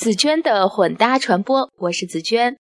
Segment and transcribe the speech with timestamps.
[0.00, 2.56] 紫娟的混搭传播，我是紫娟。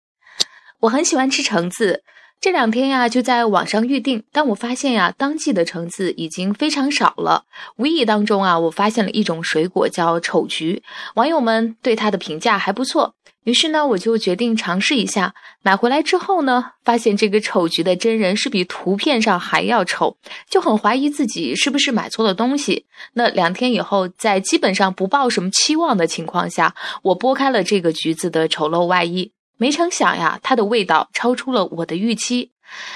[0.82, 2.04] 我很喜欢吃橙子，
[2.42, 7.46] 这两天呀就在网上预定，但我发现呀当季的橙子已经非常少了。
[7.78, 10.84] 无意当中啊，我发现了一种水果叫丑橘，
[11.16, 13.16] 网友们对它的评价还不错。
[13.46, 15.34] 于是呢，我就决定尝试一下。
[15.64, 20.18] 买回来之后呢，发现这个丑橘的真人是比图片上还要丑，
[20.50, 22.86] 就很怀疑自己是不是买错了东西。
[23.14, 32.52] 那两天以后，在基本上不抱什么期望的情况下，我剥开了这个橘子的丑陋外衣，没成想呀，它的味道超出了我的预期。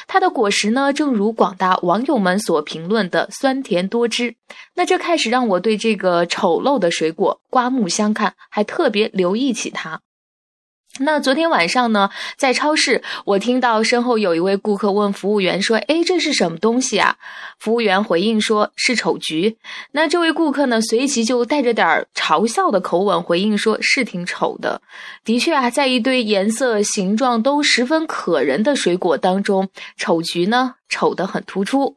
[0.05, 4.35] 它的果实呢，正如广大网友们所评论的酸甜多汁。
[4.75, 10.01] 那这开始让我对这个丑陋的水果刮目相看，还特别留意起它。
[10.99, 17.15] 那昨天晚上呢，在超市，我听到身后有一位顾客问服务员说：“哎，这是什么东西啊？”
[17.57, 19.57] 服务员回应说：“是丑橘。”
[19.93, 24.79] 那这位顾客呢，随即就带着点儿嘲笑的口吻回应说：“是挺丑的。”
[25.25, 31.95] 的确啊，在一堆颜色、形状都十分可人的水果当中，丑橘呢，丑得很突出。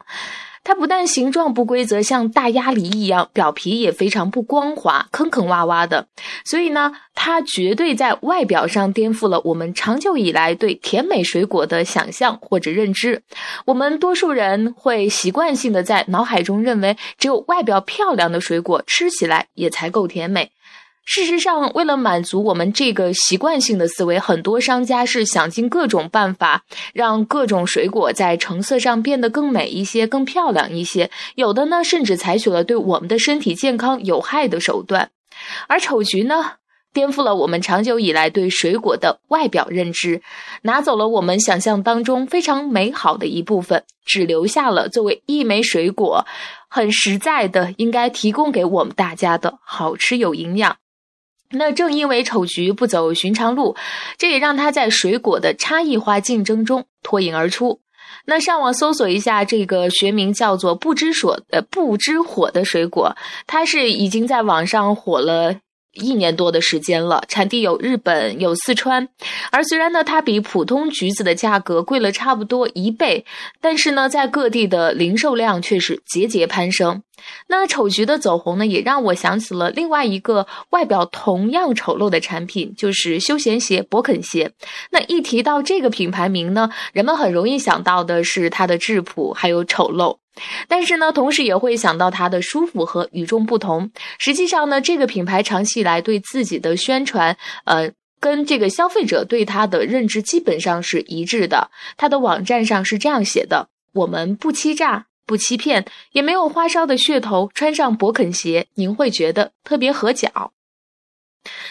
[0.67, 6.09] 它不但形状不规则，像大鸭梨一样，表皮也非常不光滑，坑坑洼洼的。
[6.45, 13.23] 所以呢，它绝对在外表上颠覆了我们长久以来对甜美水果的想象或者认知。
[13.65, 20.51] 我们多数人会习惯性的在脑海中认为，只有外表漂亮的水果吃起来也才够甜美。
[21.09, 31.09] 事实上，为了满足我们这个习惯性的思维，很多商家是想尽各种办法，让各种水果在成色上变得更美一些、更漂亮一些。
[31.37, 35.11] 有的呢，甚至采取了对我们的身体健康有害的手段。
[35.69, 36.55] 而丑橘呢，
[36.93, 40.21] 颠覆了我们长久以来对水果的外表认知，
[40.63, 46.27] 拿走了我们想象当中非常美好的一部分，只留下了作为一枚水果
[46.69, 50.77] 很实在的应该提供给我们大家的好吃有营养。
[51.51, 53.77] 那正因为丑橘不走寻常路，
[54.19, 57.81] 这也让它在水果的差异化竞争中脱颖而出。
[58.27, 63.17] 那上网搜索一下，这个学名叫做不知所呃不知火的水果，
[63.47, 65.57] 它是已经在网上火了。
[65.97, 69.09] 一年多的时间了，产地有日本，有四川。
[69.51, 73.25] 而虽然呢，它比普通橘子的价格贵了差不多一倍，
[73.61, 77.03] 但是呢，在各地的零售量却是节节攀升。
[77.49, 84.53] 那丑橘的走红呢，也让我想起了另外一个外表同样丑陋的产品，就是休闲鞋——勃肯鞋。
[84.91, 90.19] 那一提到这个品牌名呢，人们很容易想到的是它的质朴，还有丑陋。
[90.69, 93.91] 但是呢，同时也会想到它的舒服和与众不同。
[94.19, 101.71] 实际上呢，这个品牌长期以来对自己的宣传，呃，跟这个消费者对它的认知基本上是一致的。
[101.97, 107.51] 它的网站上是这样写的：我们不欺诈、不欺骗，也没有花哨的噱头。
[107.55, 110.53] 穿上勃肯鞋，您会觉得特别合脚。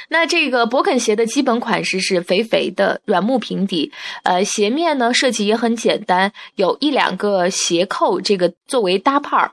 [0.09, 3.91] 那这个勃肯鞋的基本款式是肥肥的软木平底，
[4.23, 9.51] 呃，鞋面呢设计也很简单，有一两个鞋扣，这个作为搭帕儿，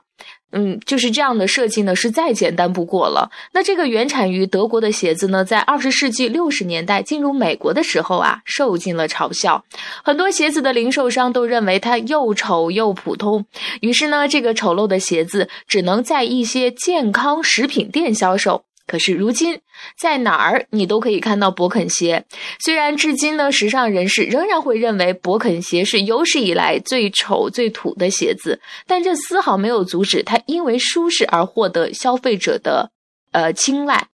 [0.51, 3.31] 嗯，就是这样的设计呢是再简单不过了。
[3.53, 9.65] 那这个原产于德国的鞋子呢，在二十世纪六十年代进入美国的时候啊，受尽了嘲笑，
[10.03, 13.45] 很多鞋子的零售商都认为它又丑又普通，
[13.81, 18.63] 于是呢，这个丑陋的鞋子只能在一些健康食品店销售。
[18.85, 19.59] 可是如今，
[19.97, 22.25] 在哪儿你都可以看到勃肯鞋。
[22.59, 32.91] 虽然至今呢，时尚人士仍然会认为勃肯鞋是有史以来最丑、最土的鞋子，但这丝毫没有阻止它因为舒适而获得消费者的
[33.31, 34.07] 呃青睐。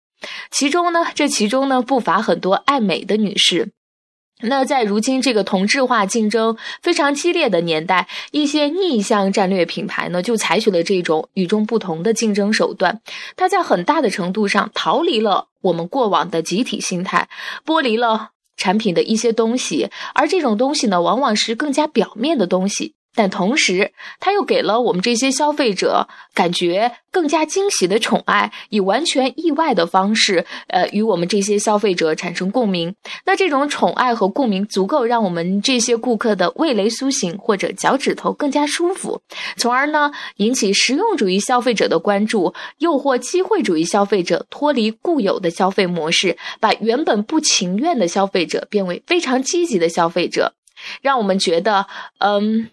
[0.50, 3.72] 其中呢，这其中呢不乏很多爱美的女士。
[4.42, 13.00] 那在如今这个同质化竞争非常激烈的年代，一些逆向战略品牌呢，就采取了这种与众不同的竞争手段。
[13.36, 17.28] 它在很大的程度上逃离了我们过往的集体心态，
[17.66, 22.94] 剥离了产品的一些东西，而这种东西呢，往往是更加表面的东西。
[23.14, 32.94] 但同时，它又给了我们这些消费者感觉更加惊喜的宠爱，以完全意外的方式，呃，与我们这些消费者产生共鸣。
[33.26, 39.20] 那这种宠爱和共鸣，足够让我们这些顾客的味蕾苏醒，或者脚趾头更加舒服，
[39.56, 50.52] 从而呢，引起实用主义消费者的关注，诱惑机会主义消费者脱离固有的消费模式，把原本不情愿的消费者变为非常积极的消费者，
[51.02, 51.86] 让我们觉得，
[52.18, 52.68] 嗯。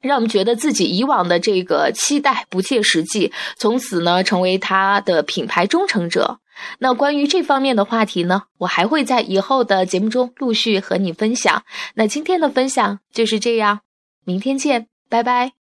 [0.00, 6.38] 让我们觉得自己以往的这个期待不切实际，从此呢成为他的品牌忠诚者。
[6.78, 11.62] 那关于这方面的话题呢，我还会在以后的节目中陆续和你分享。
[11.94, 13.80] 那今天的分享就是这样，
[14.24, 15.59] 明天见，拜拜。